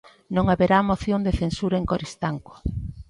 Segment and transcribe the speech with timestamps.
[0.35, 2.53] Non haberá moción de censura en Coristanco.